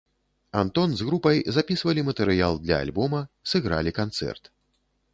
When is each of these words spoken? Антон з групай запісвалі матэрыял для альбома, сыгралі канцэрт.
Антон 0.61 0.95
з 1.01 1.05
групай 1.09 1.43
запісвалі 1.59 2.05
матэрыял 2.09 2.59
для 2.65 2.83
альбома, 2.87 3.23
сыгралі 3.53 3.99
канцэрт. 4.03 4.55